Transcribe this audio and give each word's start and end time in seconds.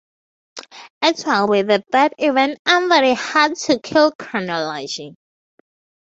It 1.03 1.21
will 1.27 1.47
be 1.47 1.61
the 1.61 1.83
third 1.91 2.15
event 2.17 2.57
under 2.65 3.01
the 3.01 3.13
Hard 3.13 3.55
To 3.57 3.77
Kill 3.79 4.11
chronology. 4.17 5.13